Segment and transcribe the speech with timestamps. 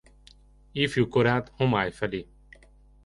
[0.71, 2.27] Ifjú korát homály fedi.